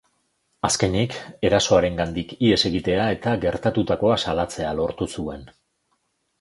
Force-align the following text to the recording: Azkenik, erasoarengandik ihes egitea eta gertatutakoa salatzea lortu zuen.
Azkenik, 0.69 1.17
erasoarengandik 1.49 2.33
ihes 2.49 2.59
egitea 2.71 3.05
eta 3.19 3.35
gertatutakoa 3.45 4.19
salatzea 4.27 4.75
lortu 4.83 5.13
zuen. 5.17 5.49